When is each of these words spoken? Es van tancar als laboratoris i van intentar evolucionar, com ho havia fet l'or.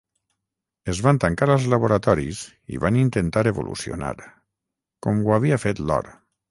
Es 0.93 1.01
van 1.07 1.19
tancar 1.25 1.49
als 1.55 1.67
laboratoris 1.75 2.41
i 2.77 2.81
van 2.87 2.99
intentar 3.05 3.47
evolucionar, 3.55 4.17
com 5.09 5.25
ho 5.29 5.39
havia 5.41 5.65
fet 5.69 5.89
l'or. 5.93 6.15